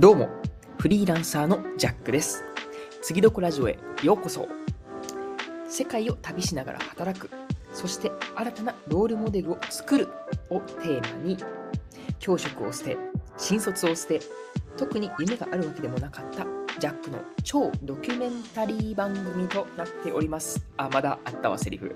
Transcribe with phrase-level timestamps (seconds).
[0.00, 0.30] どうも、
[0.78, 2.42] フリーランサーのジャックです。
[3.02, 4.48] 次どこラジオへようこそ。
[5.68, 7.28] 世界を旅しながら働く、
[7.74, 10.08] そして新たなロールモデルを作る
[10.48, 11.36] をテーマに、
[12.18, 12.96] 教職を捨て、
[13.36, 14.20] 新卒を捨て、
[14.78, 16.46] 特に夢があるわけでもなかった
[16.80, 20.66] ジャックの超ドキュメンタリー番組となっております。
[20.78, 21.94] あ、まだあったわ、セリフ。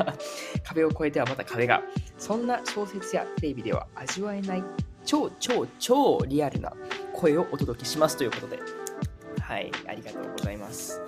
[0.64, 1.82] 壁を越えてはまた壁が。
[2.16, 4.64] そんな小説やテレビでは味わえない
[5.04, 6.72] 超超超リアルな
[7.22, 8.58] 声をお届けしますということで、
[9.40, 11.00] はい、ありがとうございます。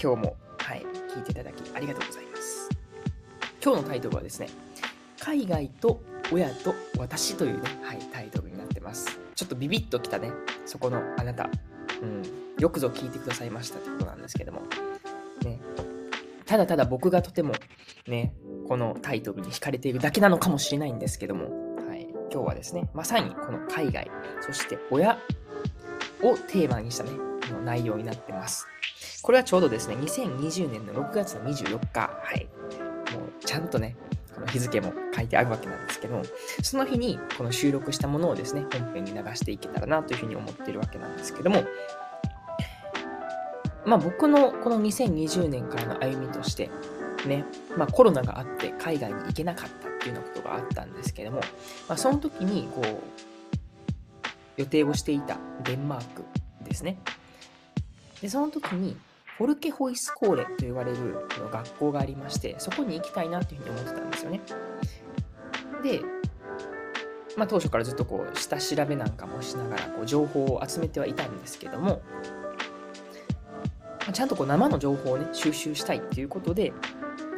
[0.00, 2.70] 今日も、はい、聞いていただきありがとうございます。
[3.60, 4.48] 今日のタイトルはですね、
[5.18, 9.18] 海外と親と私というね、はい、タイトルになってます。
[9.34, 10.30] ちょっとビビッときたね、
[10.64, 11.50] そこのあなた、
[12.00, 12.22] うん、
[12.60, 14.62] よくぞ聞いてくださいましたということなんですけども、
[15.42, 15.58] ね、
[16.44, 17.52] ただただ僕がとても
[18.06, 18.32] ね、
[18.68, 21.65] このタイトルに惹かれているだけなのかもしれないんですけども、
[22.32, 24.10] 今日はですね、まさにこの海外、
[24.40, 25.18] そして親
[26.22, 27.10] をテーマにしたね、
[27.48, 28.66] この内容になってます。
[29.22, 32.46] これはちょうどですね、2020年の6月の24日、はい、
[33.14, 33.96] もうちゃんとね、
[34.34, 36.22] この日付も書いてあるわけなんですけど、
[36.62, 41.64] その日にこの収録したものをですね、本編に流していけたらなというふうに思ってるわけなんですけども、
[43.86, 46.70] まあ僕のこの2020年からの歩みとして、
[47.26, 47.44] ね、
[47.76, 51.40] まあコロナがあって海外に行けなかったっていうようなことがあったんですけども、
[51.88, 53.02] まあその時にこう、
[54.56, 56.24] 予定をしていたデンマーク
[56.64, 56.98] ですね。
[58.20, 58.96] で、その時に、
[59.36, 64.40] フォルケホイスコーレと言われるこの学校がありまして、そこに行きたいなというふうに思ってたんですよね。
[65.82, 66.00] で、
[67.36, 72.00] まあ当初からずっとこう、下調べなんかもしながら、こう、情報を集めてはいたんですけども、
[74.06, 76.72] まちゃんとこう生の情報をね、収集したいっていうことで、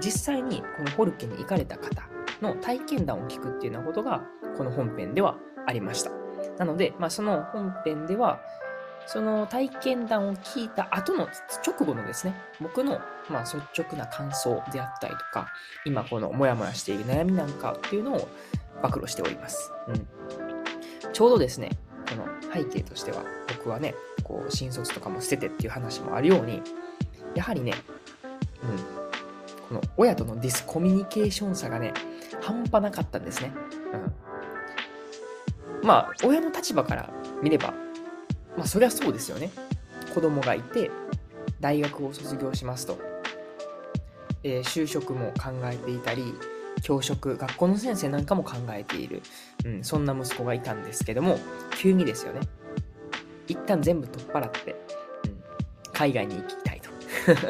[0.01, 2.09] 実際にこのフォルケに行かれた方
[2.41, 4.23] の体験談を聞くっていうようなことが、
[4.57, 6.11] この本編ではありました。
[6.59, 8.41] なので、まあ、その本編では、
[9.07, 11.29] その体験談を聞いた後の
[11.67, 13.01] 直後のですね、僕の、
[13.31, 15.49] まあ、率直な感想であったりとか、
[15.85, 18.29] 今このモヤモヤしている悩みなんかっていうのを
[18.83, 19.73] 暴露しております。
[19.89, 20.07] うん。
[21.13, 21.71] ちょうどですね、
[22.09, 23.23] この背景としては、
[23.57, 26.63] 僕はね、こう、新卒とかも捨ててっていう話もあるように、
[27.35, 27.73] やはりね、
[28.63, 28.79] うん、
[29.69, 31.95] この親とのディスコミュニケーション差がね、
[32.49, 33.53] 半端なかったんですね。
[35.83, 35.87] うん。
[35.87, 37.11] まあ、親の立場から
[37.43, 37.75] 見れば、
[38.57, 39.51] まあ、そりゃそうですよね。
[40.15, 40.91] 子供がいて、
[41.61, 42.99] 大学を卒業しますと。
[44.45, 46.33] えー就職も考えていたり、
[46.83, 49.21] 教職、学校の先生なんかも考えている、
[49.65, 51.39] うん、そんな息子がいたんですけども、
[51.77, 52.41] 急にですよね。
[53.47, 55.43] 一旦全部取っ払って、うん、
[55.93, 56.89] 海外に行きたいと。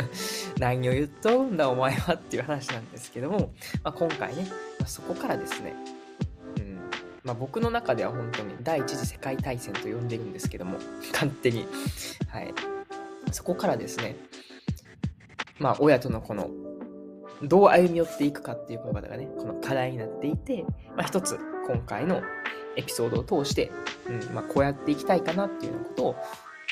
[0.58, 3.52] 何を言っとるんだお前はっていう話なんですけども、
[3.84, 4.48] まあ、今回ね、
[4.78, 5.74] まあ、そこからですね、
[6.58, 6.78] うん
[7.24, 10.78] まあ、僕の中では本当に第一次世界大戦と呼んでるんですけども、
[11.12, 11.66] 勝手に。
[12.28, 12.54] はい。
[13.32, 14.16] そこからですね、
[15.58, 16.50] まあ、親とのこの、
[17.42, 20.64] どう歩み寄っていくかっていうことがね、この課題になっていて、
[20.96, 22.22] まあ、一つ、今回の
[22.76, 23.70] エピソードを通して、
[24.08, 26.16] うんまあ、こうやっていきたいかなっていうようなことを、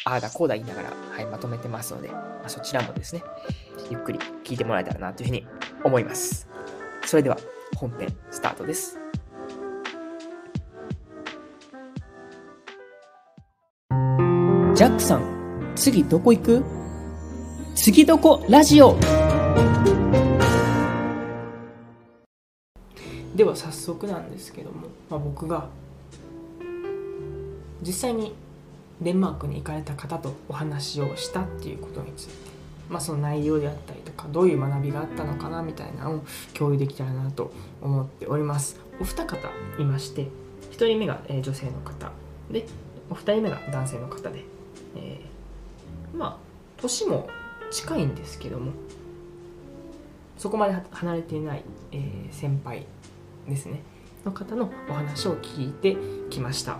[0.04, 3.22] ああだこうだ言いながら、はい、まとめてますので、まあ、そちらもですね、
[3.90, 5.46] ゆっくり聞いてもらえたらなというふうに
[5.84, 6.48] 思います。
[7.04, 7.36] それでは、
[7.76, 8.98] 本編スタートです。
[13.90, 16.64] ジャックさん、次どこ行く？
[17.74, 18.96] 次どこラジオ？
[23.34, 25.68] では早速なんですけども、まあ、僕が
[27.82, 28.34] 実際に
[29.02, 32.32] デンマークに行かれた方とお話をしたっていうことについて、
[32.88, 36.24] まあ、その内容であったりとかどういう学びがあったのかなみたいなのを
[36.54, 37.52] 共有できたらなと
[37.82, 38.80] 思っております。
[39.00, 39.48] お二方
[39.78, 40.28] いまして
[40.70, 42.10] 1人目が、女性の方。
[42.50, 42.66] で
[43.10, 44.44] お二人目が男性の方で、
[44.96, 46.36] えーまあ
[46.80, 47.28] 年も
[47.70, 48.72] 近いんですけども
[50.38, 51.62] そこまで離れていない、
[51.92, 52.86] えー先輩
[53.48, 53.80] ですね。
[54.24, 55.96] の方のお話を聞いて
[56.30, 56.78] きました。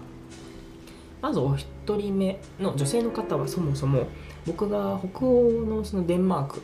[1.22, 1.66] まずお一
[1.96, 4.06] 人目の女性の方はそもそも
[4.46, 6.62] 僕が北欧のそのデンマーク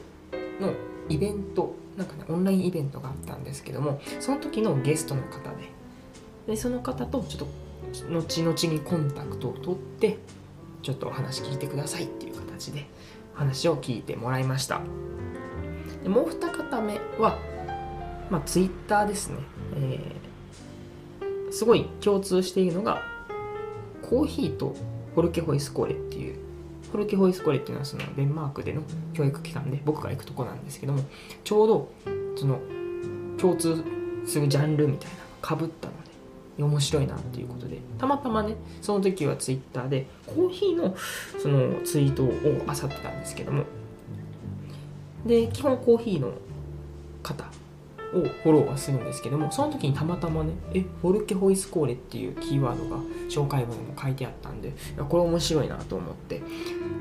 [0.60, 0.72] の
[1.08, 5.70] イベントなんかねオンラインイベントがあったんですけどもその時のゲストの方で
[6.46, 7.46] でその方とちょっと
[8.10, 10.18] 後々にコンタクトを取って
[10.82, 12.86] ちょっとお話聞いてくださいっていう形で
[13.34, 14.80] 話を聞いてもらいました。
[16.02, 17.38] でもう二方目は、
[18.30, 19.36] まあ、ツイッターですね、
[19.76, 20.32] えー
[21.52, 23.02] すごい共通しているのが
[24.00, 24.74] コーヒーと
[25.14, 26.38] フォルケホイスコーレっていう
[26.92, 28.82] フォルケホイスコーレっていうのはそのデンマークでの
[29.14, 31.02] 教育機関で僕が行くとこなんですけども
[31.42, 31.92] ちょうど
[32.36, 32.60] その
[33.38, 33.82] 共通
[34.26, 35.94] するジャンルみたいなのがかぶったの
[36.58, 40.94] で面白いなっていうことでたまたまねその時はツイッターでコーヒーの
[41.42, 43.64] そのツイートを漁ってたんですけども
[45.24, 46.32] で基本コーヒーの
[47.22, 47.46] 方
[48.14, 56.42] をフォローはするんですけどもその時にたまたまねえフォルケホイスコーレっていうキーワードが紹介文にも書いてあったんでいやこれ面白いなと思って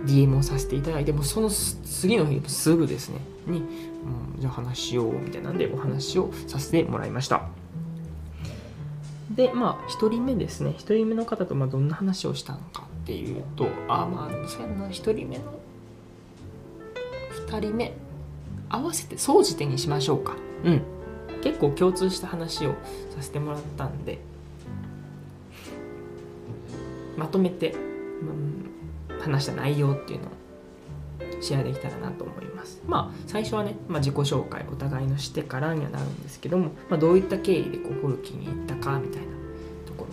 [0.06, 3.66] DM をさせていただいてもその次の日すぐですねに、うん、
[4.40, 7.44] じゃあ話しようみたいなんでお話をさせてもらいました。
[9.32, 10.72] でまあ1人目ですね。
[10.72, 14.88] 1人目の方とまあどんな話をしたのかっていうとあまあそうやな。
[14.88, 15.44] 1人目の
[17.48, 17.94] 2人目
[18.70, 20.36] 合わせて総じてにしましょうか。
[20.64, 20.82] うん。
[21.42, 22.76] 結構共通した話を
[23.16, 24.20] させてもらったんで
[27.18, 27.74] まとめて、
[29.10, 30.32] うん、話した内容っていうのを
[31.42, 32.82] シェアできたらなと思います。
[32.86, 39.28] まあ最初はね、まあ、自己紹介お互いのしてからにはなるんですけども、まあ、どういった経緯でこうフォルキに行ったかみたいな
[39.86, 40.08] とこ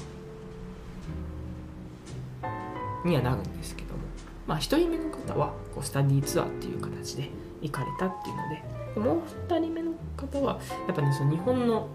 [2.42, 4.00] ろにはなるんですけども、
[4.46, 7.30] まあ、1人目の方はこうスタディーツアーっていう形で
[7.62, 11.88] 行かれたっていうのでもう2人目の方はやっぱねその日本の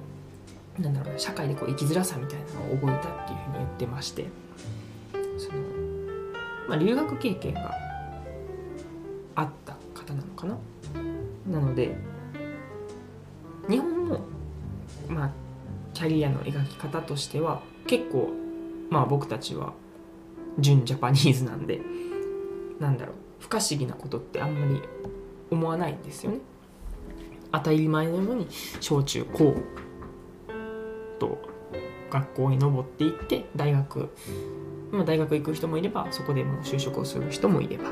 [0.80, 4.26] なんだろう社会でこう生きづらさみたいなのを覚えたっていうふうに言ってまして
[5.38, 5.62] その、
[6.68, 7.72] まあ、留学経験が
[9.36, 10.58] あった方なのかな。
[11.52, 11.96] なので
[13.70, 14.20] 日本の、
[15.10, 15.32] まあ、
[15.94, 18.32] キャリアの描き方としては結構
[18.90, 19.74] まあ僕たちは
[20.60, 21.82] 純ジャパニーズなんで
[22.80, 24.82] なんだろう不可思議なことってあんまり
[25.52, 26.40] 思わないんですよね。
[27.54, 28.48] 当たり前のように
[28.82, 29.56] 小中高
[31.20, 31.38] と
[32.10, 34.10] 学校に登っていって大学、
[34.92, 37.86] まあ、大学行く人もいればそこでもう就職をする人もいれば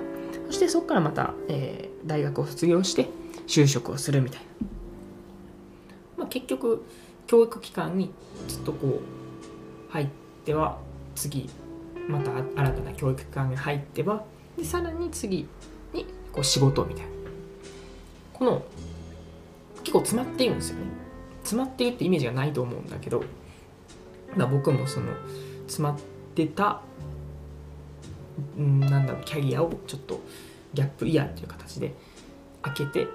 [0.47, 3.07] そしてそこからまた、えー、大学を卒業して
[3.47, 4.67] 就職をするみたいな、
[6.17, 6.83] まあ、結局
[7.27, 8.11] 教育機関に
[8.47, 8.99] ずっとこ
[9.89, 10.07] う入っ
[10.43, 10.79] ては
[11.15, 11.49] 次
[12.07, 14.25] また新たな教育機関に入っては
[14.57, 15.47] でさらに次
[15.93, 17.11] にこう仕事みたいな。
[18.41, 18.63] この
[19.91, 20.85] 結構詰まっているんですよね。
[21.43, 23.25] 詰まっているってイメージがないと思うんだけど
[24.37, 25.07] だ僕もその
[25.65, 25.99] 詰まっ
[26.33, 26.81] てた
[28.57, 30.21] んなんだろうキャリアをちょっと
[30.73, 31.93] ギャップイヤーっていう形で
[32.61, 33.07] 開けて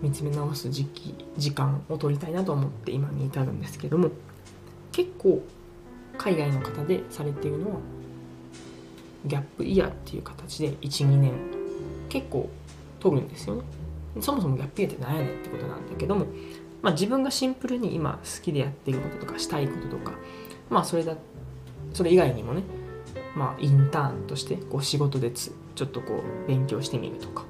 [0.00, 4.10] 見つめ直す時期時間を取りたいなと思って今に至るんですけども
[4.92, 5.42] 結構
[6.16, 7.76] 海外の方でされているのは
[9.24, 11.32] ギャップイヤーっていう形で12年
[12.08, 12.48] 結構
[13.00, 13.77] 取るんですよね。
[14.20, 16.26] そもそもギャップイヤーって何やねんってことなんだけども、
[16.82, 20.12] まあ、自分がシンプルに今好きでやっていることとかしたいこととか
[20.70, 21.16] まあそれだ
[21.92, 22.62] それ以外にもね
[23.34, 27.44] まあ、インターンとしてこう仕事でちょっとこう勉強してみるとか。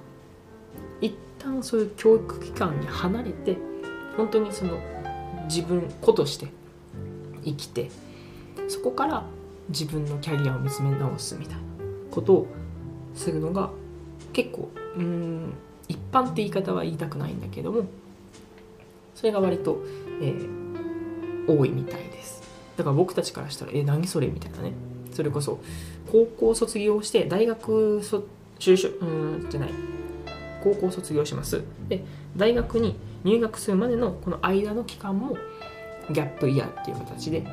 [1.00, 3.56] 一旦そういう教育機関に離れて
[4.16, 4.78] 本当にその
[5.44, 6.48] 自分子として
[7.44, 7.90] 生きて
[8.66, 9.24] そこから
[9.68, 11.62] 自分のキャリアを見つめ直すみたいな
[12.10, 12.46] ことを
[13.14, 13.70] するのが
[14.32, 15.54] 結構うん
[16.12, 17.87] 般って言い方は言いたくないんだけども
[19.14, 19.82] それが割と、
[20.21, 22.42] えー、多いみたいです。
[22.76, 24.73] だから僕たちからしたらえ何それみたいなね。
[25.12, 25.59] それこそ
[26.12, 28.25] 高校卒業して大学そ
[28.61, 29.71] 就職うんじゃない。
[30.62, 31.62] 高校卒業します。
[31.88, 32.04] で
[32.37, 35.37] 大学に入学するまでのこの間の期間も
[36.11, 37.44] ギャップイヤーっていう形で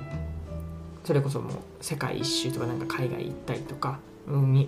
[1.04, 4.68] それこそもう世界一周とかなんか海外行ったりとか、うん、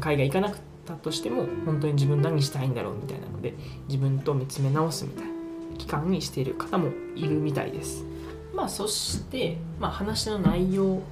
[0.00, 3.54] 海外行かなくったとしても本当に自分何したいんだろうみたいなので
[3.88, 5.30] 自分と見つめ直すみたいな
[5.78, 8.04] 期間にしている方もいるみたいです。
[8.54, 11.02] まあそして、まあ、話の内容も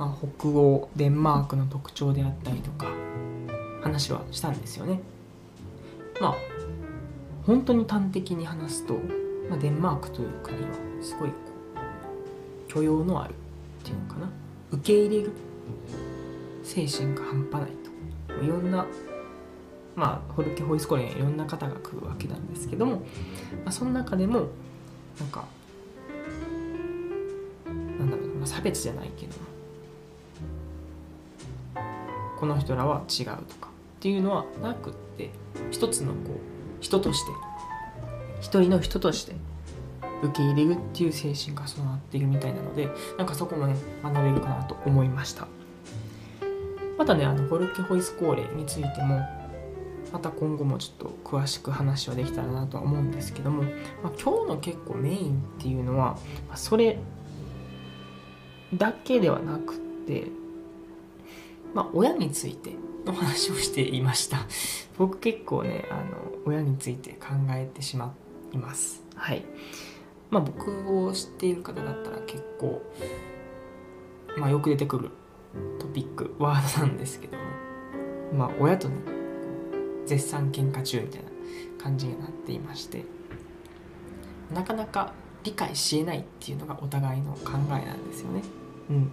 [0.00, 2.86] まあ、北欧デンマークの特徴であったりとか
[3.82, 4.98] 話はしたんですよね。
[6.18, 6.34] まあ
[7.46, 8.94] 本当に端的に話すと、
[9.50, 10.68] まあ、デンマークという国は
[11.02, 11.34] すごいこ
[12.68, 14.30] う許容のあるっていうのかな。
[14.70, 15.32] 受け入れる
[16.62, 17.89] 精神が半端ないと。
[18.42, 18.86] いろんな
[19.96, 23.02] まあホルケ・ホイスコレンいろんな方が来るわけなんですけども、ま
[23.66, 24.46] あ、その中でも
[25.18, 25.44] なんか
[27.66, 29.32] なんだろう、まあ、差別じゃないけど
[32.38, 35.30] この人らは違うとかっていうのはなくって
[35.70, 37.32] 一つのこう人として
[38.40, 39.34] 一人の人として
[40.22, 45.46] 受け入れるっていう精神が備わっているみたいなのでなんかそこもね学べるかなと思いました。
[47.00, 49.26] またねあのフォルケホイスコーレについても
[50.12, 53.62] また今後もちょっと詳しく話はできたらなとは思うんですけども、
[54.02, 56.98] まあ、今日の結構メインっていうのは、まあ、それ
[58.74, 60.26] だけではなくて
[61.74, 62.72] まあ、親について
[63.06, 64.38] の話をしていました。
[64.98, 66.02] 僕結構ね、あの、
[66.44, 68.12] 親について考えてしま
[68.52, 69.02] います。
[69.14, 69.44] はい。
[70.30, 72.82] まあ僕を知っている方だったら結構、
[74.36, 75.10] まあ、よく出てくる
[75.78, 77.42] トピックワードなんですけども
[78.32, 78.96] まあ親とね
[80.06, 81.28] 絶賛喧嘩中みたいな
[81.82, 83.04] 感じになっていまして
[84.52, 85.12] なかなか
[85.44, 88.42] 理解しえないっていうのがお互いの考えなんですよね。
[88.90, 89.12] うん、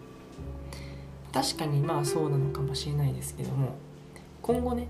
[1.32, 3.76] 確かにまあそうなのかもしれないですけども
[4.42, 4.88] 今後ね、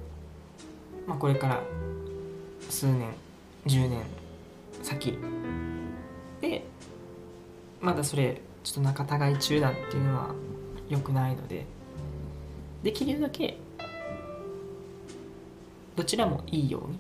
[1.06, 1.62] まあ、これから
[2.70, 3.10] 数年
[3.66, 4.04] 10年
[4.82, 5.18] 先
[6.42, 6.66] で
[7.82, 10.36] まだそれちょっと仲違い中なんていうのは
[10.90, 11.66] 良くないので。
[12.84, 13.58] できるだけ
[15.96, 17.00] どちらもいいように。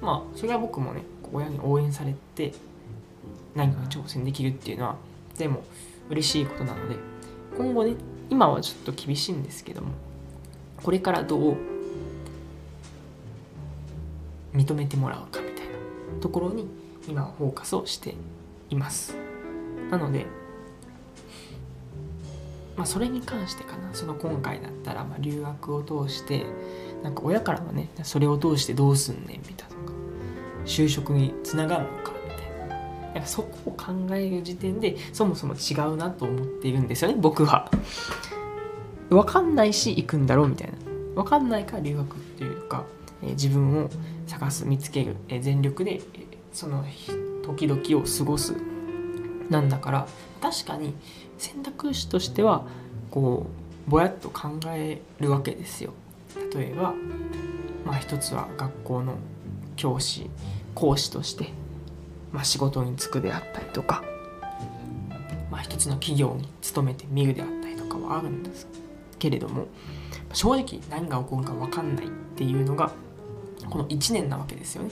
[0.00, 1.02] まあそれは僕もね
[1.32, 2.52] 親に応援されて
[3.54, 4.96] 何か挑戦できるっていうのは
[5.38, 5.62] でも
[6.10, 6.96] 嬉しいことなので。
[7.56, 7.94] 今後ね
[8.30, 9.88] 今はちょっと厳しいんですけども
[10.82, 11.56] これからどう
[14.54, 15.72] 認めてもらうかみたいな
[16.20, 16.66] ところに
[17.06, 18.14] 今はフォーカスをして
[18.70, 19.16] います。
[19.90, 20.26] なので
[22.76, 23.92] まあそれに関してかな。
[23.92, 26.46] その今回だったらま留学を通して
[27.02, 29.92] なんか親からはねそれを通してどうすんねんみたいなとか
[30.64, 32.74] 就職につながるのかみたいな。
[32.76, 37.70] やっぱそこを考える時点でそもそも違うなと思っているんですよね僕は。
[39.10, 40.78] 分かんないし行くんだろうみたいな。
[41.14, 42.86] 分かんないから留学っていうか、
[43.22, 43.90] えー、自分を
[44.26, 46.00] 探す見つける、えー、全力で、えー、
[46.54, 46.82] その
[47.42, 48.54] 時々を過ごす
[49.50, 50.08] なんだから
[50.40, 50.94] 確かに
[51.38, 52.64] 選択肢としては
[53.10, 53.46] こ
[53.86, 55.92] うぼやっと考えるわけですよ
[56.54, 56.94] 例えば
[57.84, 59.14] まあ一つは学校の
[59.76, 60.30] 教師
[60.74, 61.50] 講師として、
[62.32, 64.02] まあ、仕事に就くであったりとか、
[65.50, 68.66] まあ、一つの企業に勤めてみるであったりとかはあるんです
[69.18, 69.66] けれども
[70.32, 72.92] 正直何が起こるか分かんないっていうのが
[73.68, 74.90] この1年なわけですよね。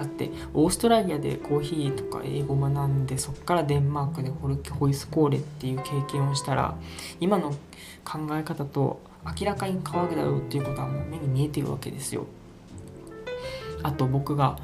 [0.00, 6.74] だってオーストラリアでコーヒーとか英語を学んでそこからデンマークでホルホイスコーレっていう経験をしたら
[7.20, 7.50] 今の
[8.02, 9.00] 考え方と
[9.38, 12.24] 明らかに変わるだろうっていうことはもう目に見えてるわけですよ。
[13.82, 14.58] あと僕が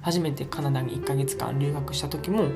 [0.00, 2.46] 初めてカナダに1ヶ月間留学した時も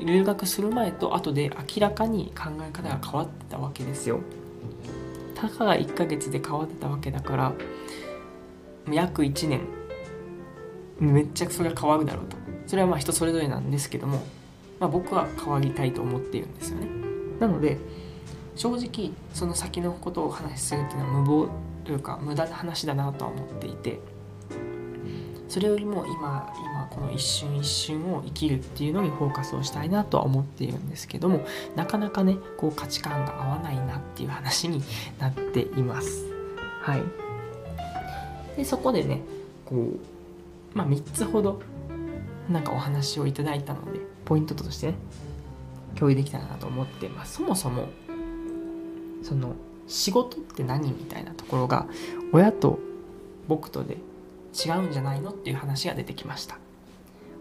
[0.00, 4.20] 留学する前と後で明らかに考え方が変わってたわけですよ。
[5.34, 7.52] たかが1ヶ月で変わってたわけだから
[8.90, 9.60] 約1年
[10.98, 12.36] めっちゃそれは変わるだろうと。
[12.66, 14.22] それはまあ人それぞれなんですけども、
[14.80, 16.88] まあ、僕は変わりたいと思っているんですよね。
[17.40, 17.78] なので
[18.56, 21.50] 正直その先のことをお話しするっていうのは無謀
[21.84, 23.98] というか無駄な話だなとは思っていて
[25.48, 31.44] それよりも今今この一瞬一瞬を生きるっていうのにフォーカスをしたいなとは思っているんですけども
[31.76, 34.82] なかなかねこう価値観が合わないなっていう話に
[35.18, 36.24] なっています。
[36.80, 37.02] はい。
[38.56, 39.20] でそこでね
[39.64, 40.13] こう
[40.74, 41.60] まあ3つほど
[42.50, 44.94] なんかお話をいただいたのでポイントとしてね
[45.94, 47.88] 共有できたらなと思ってますそもそも
[49.22, 49.54] その
[49.86, 51.86] 仕事って何みたいなところが
[52.32, 52.78] 親と
[53.48, 53.96] 僕とで
[54.54, 56.58] 違うんじゃないのっていう話が出てきました。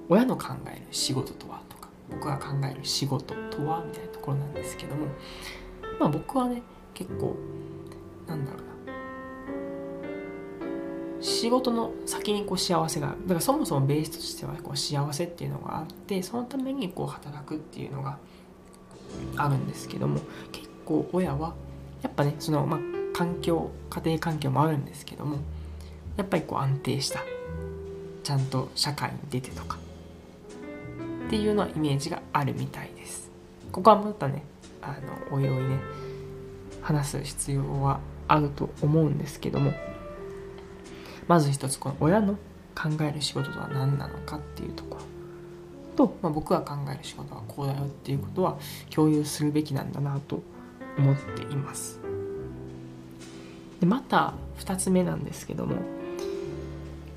[0.10, 5.08] 親の考える仕事とはとか僕が考える仕事とはみたいなところなんですけども
[6.00, 6.62] まあ僕はね
[6.94, 7.36] 結構
[8.28, 8.73] なんだろうな
[11.24, 18.18] 仕事の先にこう幸せがあるだからそもそもベースとしてはこう幸せっていうのがあってそのためにこう働くっていうのが
[19.38, 20.20] あるんですけども
[20.52, 21.56] 結構親は
[22.02, 22.80] やっぱねそのまあ
[23.14, 25.38] 環境家庭環境もあるんですけども
[26.18, 27.22] やっぱりこう安定した
[28.24, 29.78] ちゃんと社会に出てとか
[31.28, 33.32] っていうのはイメージがあるみたいです
[33.72, 34.44] ここはまたね
[34.82, 34.98] あ
[35.32, 35.80] のおいおいね
[36.82, 39.72] 話す必要はあると思うんですけども
[41.28, 42.34] まず一つこの親の
[42.76, 45.02] 考える仕事とは何なのかっていうところ
[45.96, 48.58] と、まあ、僕が考える仕事はこうだよっていうことは
[48.90, 50.42] 共有するべきなんだなと
[50.98, 52.00] 思っています。
[53.80, 55.76] でまた2つ目なんですけども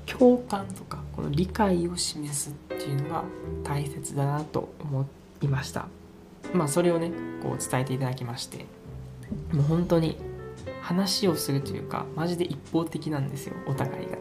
[0.05, 3.23] 共感とかこの理解を示すっていうのが
[3.63, 5.05] 大切だなと思
[5.41, 5.87] いました。
[6.53, 7.11] まあそれをね
[7.43, 8.65] こう伝えていただきまして
[9.51, 10.17] もう本当に
[10.87, 14.17] 話をするというかマジで一方的なんですよお互いが。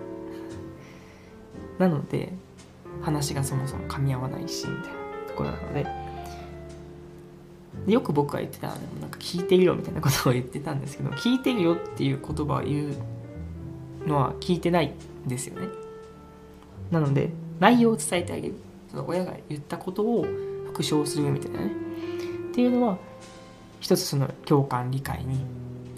[1.79, 2.33] なので
[3.03, 5.87] 話がそもそも噛み合わないしみたいなところなので。
[7.87, 12.91] よく僕が言ってたのでもなんか聞いてるよみたいなことを言ってたんですけど聞いてるよっていう言葉を言
[14.05, 14.93] うのは聞いてない
[15.27, 15.69] んですよね。
[16.91, 17.31] なので
[17.61, 18.55] 内容を伝えてあげる。
[18.91, 20.27] その親が言ったことを
[20.67, 21.67] 復唱するみたいなね。
[22.51, 22.99] っていうのは
[23.79, 25.45] 一つその共感理解に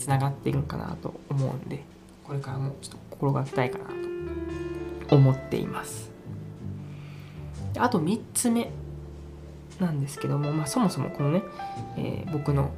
[0.08, 1.84] つながっているのかなと思うんで
[2.24, 3.84] これからもちょっと心がけたいかな
[5.06, 6.10] と思っています。
[7.76, 8.70] あと3つ目
[9.78, 11.42] なんですけども、まあ、そもそもこのね、
[11.96, 12.70] えー、僕の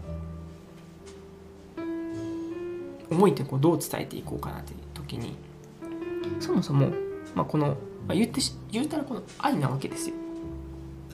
[3.10, 5.36] 思いってこうどう伝えていこうかなっていう時に
[6.40, 6.90] そもそも、
[7.34, 7.74] まあ、この、ま
[8.08, 8.40] あ、言って
[8.72, 10.16] 言ったらこの愛なわけですよ。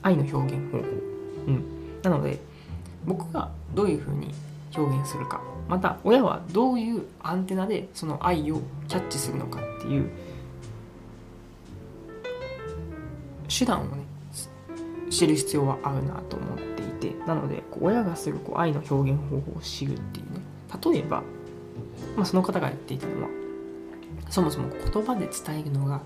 [0.01, 0.83] 愛の表現方法、
[1.47, 1.63] うん、
[2.01, 2.39] なので
[3.05, 4.33] 僕がどういうふうに
[4.75, 5.41] 表現するか。
[5.67, 10.09] また親はどういうアンテナでその愛をキャッチするのかっていう
[13.47, 14.03] 手段をね
[15.09, 20.41] 知る必要はあるなと思っていてなので親がするこう愛の表現方法を知るっていうね
[20.91, 21.23] 例えば、
[22.15, 23.29] まあ、その方が言っていたのは
[24.29, 26.01] そもそも言葉で伝えるのが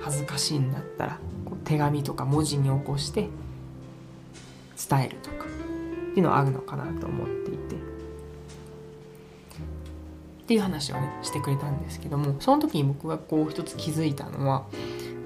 [0.00, 3.28] 恥ずかしいんだったらこう手紙とか文字に起こして
[4.88, 5.48] 伝えるとかっ
[6.14, 7.55] ていうのはあるのかなと思っていて
[10.46, 14.64] っていう話をねしてくれたんですけどもその時に僕がこう一つ気づいたのは、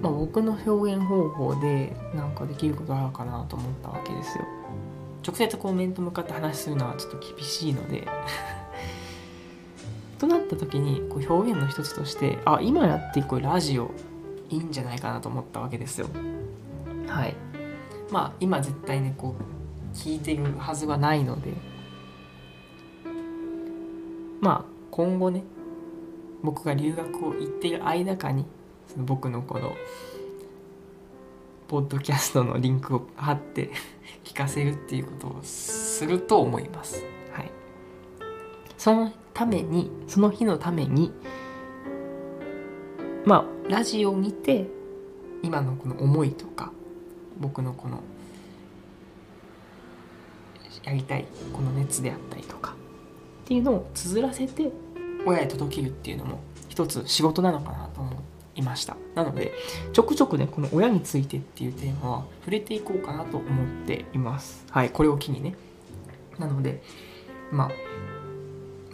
[0.01, 4.47] まあ、僕の表現方法でなんかできることあるかなと思ったわけですよ。
[5.23, 8.09] 直接こう面と向かって話するのはちょっと厳しいので。
[10.19, 13.91] となった時にこう表現の一つとしてあ今やっていくラジオ
[14.51, 16.09] いいんじゃないかなと思ったわけですよ。
[17.07, 17.35] はい。
[18.11, 21.53] まあ今絶対ねこう聞いてるはずはないので。
[24.41, 25.45] まあ今後ね
[26.43, 28.45] 僕が留学を行っている間かに
[28.87, 29.75] その僕のこの
[31.69, 33.71] ポッドキャストのリンクを貼って
[34.25, 37.03] 聞かせるっていうことをすると思います。
[37.33, 37.51] はい。
[38.77, 41.13] そのために、その日のために、
[43.25, 44.69] まあ、ラジオを見て、
[45.43, 46.73] 今のこの思いとか、
[47.39, 48.03] 僕のこの、
[50.83, 52.75] やりたいこの熱であったりとか、
[53.45, 54.71] っていうのを綴らせて
[55.27, 58.11] 親へ届けるっていうのも一つ仕事なのかなと思
[58.55, 58.97] いました。
[59.15, 59.53] なので
[59.93, 64.65] ちょくちょくねこの親についてっていうテーマは触れていこうかなと思っています。
[64.71, 65.55] はいこれを機にね。
[66.39, 66.83] なので
[67.51, 67.71] ま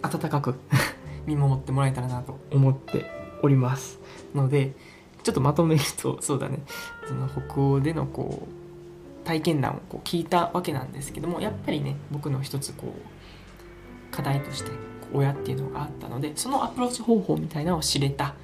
[0.02, 0.54] あ温かく
[1.26, 3.10] 見守ってもらえたらなと思って
[3.42, 3.98] おります。
[4.34, 4.74] ので
[5.22, 6.60] ちょっとまとめると そうだね。
[7.06, 14.70] その北欧でのこう体験談をこう聞いたわけなんですけどもやっぱりね僕の一つこう課題として
[15.12, 18.34] 親っていうのがあったのでそのアプローチ方法みたいなのを知れた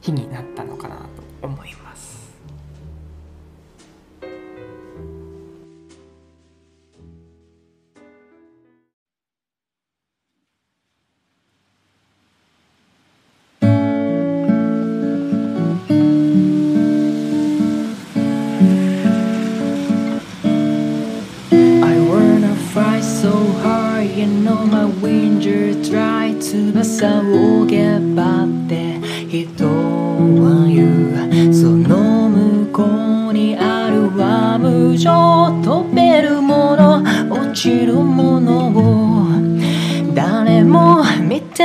[0.00, 2.09] 日になったのかなと思います。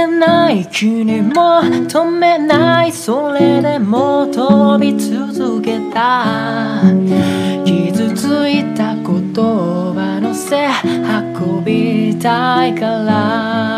[0.07, 6.81] ない君も止めないそれでも飛び続けた。
[7.65, 10.67] 傷ついた言葉のせ
[11.39, 13.74] 運びたいから。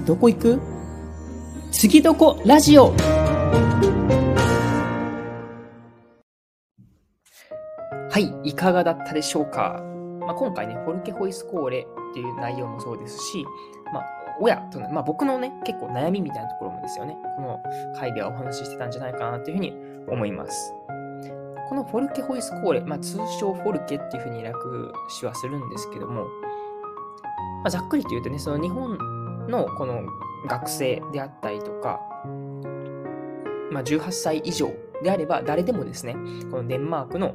[0.00, 0.60] 次どこ行く？
[1.70, 2.40] 次どこ？
[2.46, 2.94] ラジオ。
[8.10, 9.82] はい、いかがだったでしょうか、
[10.20, 13.44] まあ、今回ね、フォルケホイスコーレっていう内容もそうですし、
[13.92, 14.06] まあ、
[14.40, 17.62] 親とね、まあ、僕のね、結構悩みみたいなところもですよね、この
[17.94, 19.74] 回ではお話ししてたんじゃないかなっていうふうに
[20.08, 20.72] 思います。
[21.68, 28.98] このフォルケホイスコーレ、まあ、通称フォルケっていうふうに略しはするんですけども、まあ、ざっくりと言うとね、その日本
[29.48, 30.02] のこの
[30.46, 32.00] 学生であったりとか、
[33.70, 34.72] まあ、18歳以上
[35.02, 36.14] であれば誰でもですね、
[36.50, 37.34] このデンマークの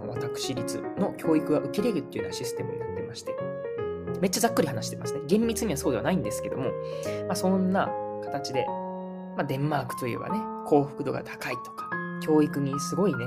[0.00, 3.34] この私立の教育が受けれるっていうようなシステムになってまして、
[4.20, 5.20] めっちゃざっくり話してますね。
[5.26, 6.70] 厳密にはそうではないんですけども、
[7.26, 7.90] まあ、そんな
[8.24, 8.66] 形で、
[9.36, 11.90] まあ、デンマークといえばね、幸福度が高いとか、
[12.22, 13.26] 教育にすごいね、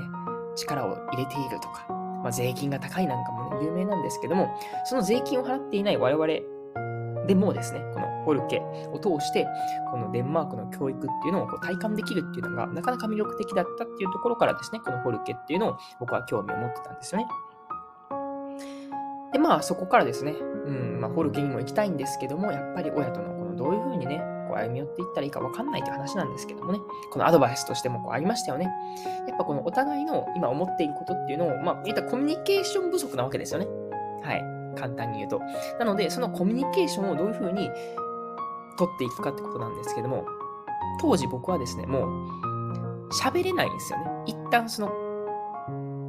[0.55, 1.85] 力を入れているとか、
[2.23, 4.49] まあ、税金が高いなんかもね、有名なんですけども、
[4.85, 6.56] その税金を払っていない我々
[7.27, 8.61] でもですね、このフォルケ
[8.91, 9.47] を通して、
[9.91, 17.27] このデンマークの教育っていうのをこう体感できるっていうのが、なかなか魅力的だったっていうところからですね、このフォルケっていうのを僕は興味を持ってたんですよね。
[19.33, 26.79] で、まあそこからですね、うん、まあフォルケにも行きたいんですけども、やっぱり親とのこのどういうふうにね、こう歩み寄っていったらいいか分かんないという話なんですけどもね、
[27.11, 28.69] このアドバイスとしてもこうありましたよね。
[29.27, 33.67] やっぱこのお互いの今思っていることっていうのを、まあ、言ったコミュニケーション不足なわけですよね。
[34.23, 34.56] はい。
[34.77, 35.41] 簡単に言うと。
[35.79, 37.69] なので、そのコミュニケーションをどういうふうに
[38.77, 40.25] 取っていくかってことなんですけども、
[40.99, 44.05] 当時僕はですね、もう喋れないんですよね。
[44.25, 45.07] 一旦その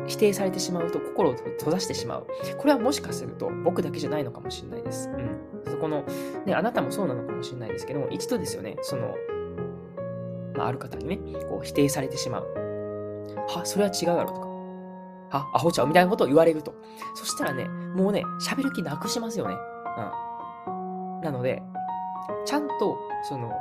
[0.07, 2.27] 否定されてしまうと心を閉ざしてしまう。
[2.57, 5.11] これはもしかすると僕だけじゃないのかもしれないです。
[5.11, 5.71] うん。
[5.71, 6.05] そこの、
[6.47, 9.15] ね、あなたもそうなのかもしれないですけども、一度ですよね、その、
[10.57, 12.47] まあ、ある方にね、こう否定されてしまう。
[13.49, 14.48] は、それは違うやろうとか。
[15.31, 15.87] は、アホちゃう？
[15.87, 16.75] みたいなことを言われると。
[17.15, 19.57] そしたらね、もうね、喋る気なくしますよね。
[20.67, 21.21] うん。
[21.23, 21.63] なので、
[22.45, 22.97] ちゃんと、
[23.29, 23.53] その、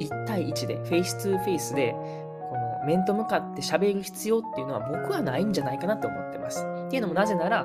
[0.00, 6.66] 1対1で、フェイス2フェイスで、この面と向かって喋る必要っていうのは僕はないんじゃないかなと思ってます。
[6.86, 7.64] っていうのもなぜなら、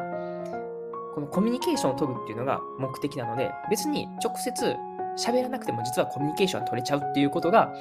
[1.13, 4.77] このコミュニケーションを取るっていうのが目的なので、別に直接
[5.17, 7.73] 喋らなくても実はコミュニケーション取れちゃうっていうことが、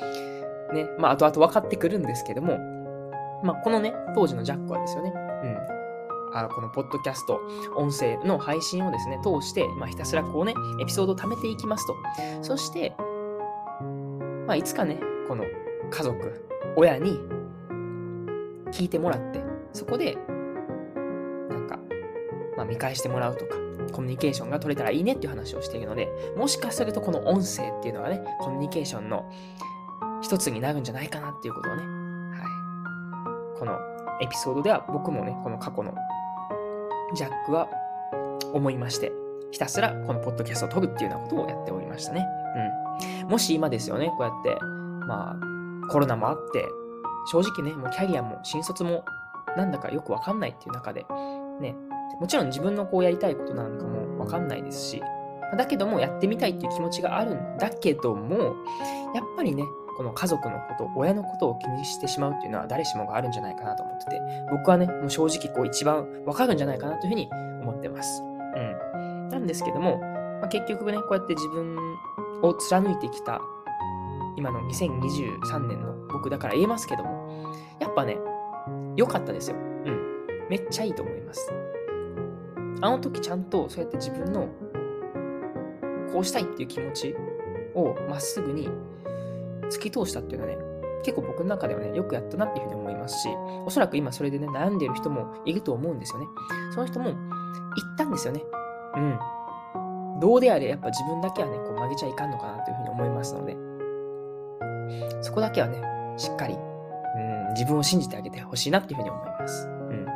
[0.72, 2.58] ね、まあ後々分かってくるんですけども、
[3.42, 6.36] まあこのね、当時のジャックはですよね、うん。
[6.36, 7.40] あこのポッドキャスト、
[7.76, 11.96] 音声の配信をですね、通して、まあ、ひたすらこうね、エピソードを貯めていきますと。
[12.42, 12.94] そして、
[14.46, 15.44] まあ、いつかね、この
[15.90, 17.18] 家族、親に
[18.70, 20.16] 聞いてもらって、そこで、
[21.48, 21.78] なんか、
[22.56, 23.56] まあ、見返してもらうとか、
[23.92, 29.30] コミュニケーションが取れたらいいねっていう話をしているので、もしかするとこの音声っていうのがね、コミュニケーションの
[30.22, 31.99] 一つになるんじゃないかなっていうことをね、
[33.60, 33.78] この
[34.22, 35.94] エピソードでは僕もね、この過去の
[37.14, 37.68] ジャックは
[38.54, 39.12] 思いまして、
[39.50, 42.26] ひたすらこのポッドキャストを撮るっていうようなことをやっておりましたね。
[43.22, 43.28] うん。
[43.28, 44.58] もし今ですよね、こうやって、
[45.06, 46.66] まあ、コロナもあって、
[47.30, 49.04] 正直ね、もうキャリアも新卒も
[49.58, 51.04] なんだかよくわかんないっていう中で、
[51.60, 51.76] ね、
[52.18, 55.02] もちろん自分のこうやりたいことなんかもわかんないですし、
[55.58, 58.54] だけどもやってみたいっていう気持ちがあるんだけども、
[59.14, 59.64] やっぱりね、
[60.00, 64.18] この家族のこと、親のことを気にしてしまうっていうのは誰しもがあるんじゃないかなと思ってて、
[64.50, 67.28] 僕はね、もう正直こう一番わかるんじゃないかなというふうに
[67.60, 68.22] 思ってます。
[68.22, 69.28] うん。
[69.28, 71.76] なんですけども、まあ、結局ね、こうやって自分
[72.40, 73.42] を貫いてきた
[74.38, 78.16] 今の2023年の僕だから言えますけども、やっぱね、
[78.96, 79.56] 良かったですよ。
[79.58, 80.48] うん。
[80.48, 81.52] めっちゃいいと思います。
[82.80, 84.48] あの時ちゃんとそうやって自分の
[86.10, 87.14] こうしたいっていう気持ち
[87.74, 88.70] をまっすぐに
[89.70, 90.58] 突き通したっていうのはね、
[91.02, 93.28] 結構僕の中ではね、よくやったなっていうふうに思いますし、
[93.64, 96.26] おそらく今それでね、悩んでる人もいると思うんですよね。
[96.74, 97.16] その人も言っ
[97.96, 98.42] たんですよね。
[98.96, 99.18] うん。
[100.20, 103.56] どうであれ、やっぱ自分だけはね、こう曲げちゃいかんのかなというふうに思いますので、
[105.22, 105.82] そこだけはね、
[106.18, 109.66] しっかり、うん、自分を信じてあげてほしいなっていうふうに思います。
[109.68, 110.06] うん。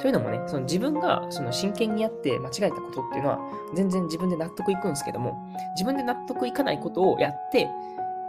[0.00, 3.38] というのもね、その自分がその真剣にやって間違えたことっていうのは、
[3.74, 5.38] 全然自分で納得いくんですけども、
[5.74, 7.68] 自分で納得いかないことをやって、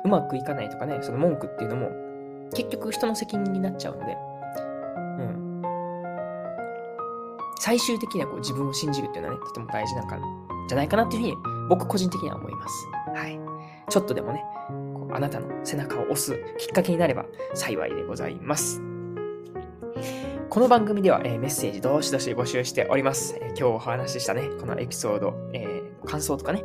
[0.04, 1.92] うまくいかないとかね、その文句っていうのも、
[2.54, 4.18] 結局人の責任になっちゃうので、
[5.20, 5.62] うん。
[7.60, 10.20] 最終的にはこう自分を信じるっていうのはね、とても大事なんか、
[10.68, 12.88] じゃないかなっていうふうに、僕個人的には思います。
[13.14, 13.40] はい。
[13.90, 14.44] ちょっとでもね、
[14.94, 18.82] こうあなたの背中を押すきっかけになれば幸いでございます。
[20.50, 23.38] この番組では、えー、メッセージどしどし募集しております。
[23.40, 26.64] えー、今日お話ししたね、このエピソード、えー、感想とかね、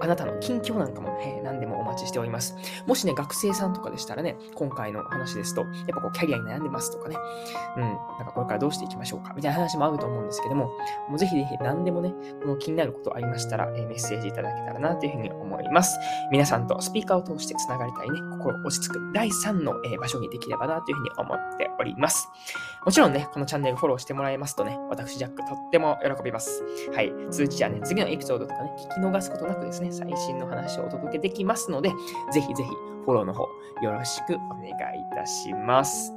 [0.00, 2.54] あなたの近況なんかも、えー、何でもお待ちしております。
[2.86, 7.16] もしね、学生さんとかでしたらね、今回の話ですと、やっぱこう、キャリアに悩んでますとかね、
[7.76, 10.66] うん、なんかこれからどうしていきましょうか、みたいな話もあると思うんですけども、
[11.08, 15.98] もうぜひぜひ何でもね、この気になることありましたら、え、メッセージいただけたらなというふうに思います。
[16.30, 22.28] 皆さんとスピーカーを通してつながりたいね、心落ち着く第3の、え、場所にできればなというふうに思っております。
[22.84, 26.62] もちろんね、このチャンネルフォローしてもらえますとね、私、ジャックとっても喜びます。
[26.94, 27.12] はい。
[27.30, 31.94] 通知やね、次のエピソードとかね、聞き逃すことなくですね、最新の話をお届けできますのでで、
[32.32, 32.70] ぜひぜひ
[33.04, 33.48] フォローの方
[33.82, 36.12] よろしくお願いいたします。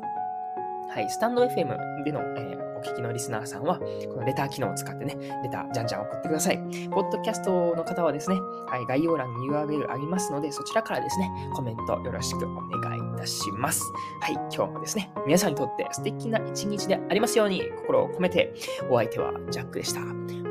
[0.90, 6.58] はい、スタンド FM での、えー、お聞きのリスナーさんは、このレター機能を使ってね、レターじゃんじゃん送ってください。
[6.90, 13.84] ポッドキャストの方はですね、はい、概要欄に URL ありますので、そちらからですね、コメントよろしくお願いいたします。
[14.22, 18.56] はい、今日もですね、皆さんにとって素敵な一日でありますように、心を込めて、
[18.90, 20.02] お相手はジャックでした。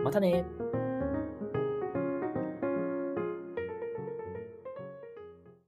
[0.05, 0.68] またね。